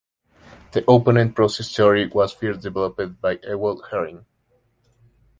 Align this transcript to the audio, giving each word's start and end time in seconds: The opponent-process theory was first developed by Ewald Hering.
The 0.71 0.83
opponent-process 0.91 1.75
theory 1.75 2.07
was 2.07 2.33
first 2.33 2.61
developed 2.61 3.21
by 3.21 3.37
Ewald 3.47 3.83
Hering. 3.91 4.25